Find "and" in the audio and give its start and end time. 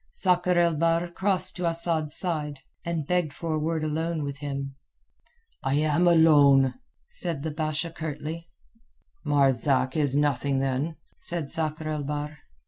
2.83-3.05